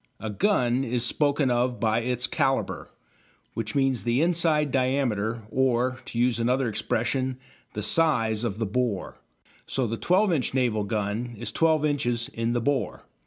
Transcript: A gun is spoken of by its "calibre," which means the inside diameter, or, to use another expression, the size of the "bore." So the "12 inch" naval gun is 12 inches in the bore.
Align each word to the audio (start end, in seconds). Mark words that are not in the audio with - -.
A 0.19 0.31
gun 0.31 0.83
is 0.83 1.05
spoken 1.05 1.51
of 1.51 1.79
by 1.79 1.99
its 2.01 2.25
"calibre," 2.25 2.87
which 3.53 3.75
means 3.75 4.01
the 4.01 4.23
inside 4.23 4.71
diameter, 4.71 5.43
or, 5.51 5.99
to 6.05 6.17
use 6.17 6.39
another 6.39 6.67
expression, 6.67 7.37
the 7.73 7.83
size 7.83 8.43
of 8.43 8.57
the 8.57 8.65
"bore." 8.65 9.19
So 9.67 9.85
the 9.85 9.97
"12 9.97 10.33
inch" 10.33 10.53
naval 10.55 10.85
gun 10.85 11.35
is 11.37 11.51
12 11.51 11.85
inches 11.85 12.29
in 12.29 12.53
the 12.53 12.61
bore. 12.61 13.03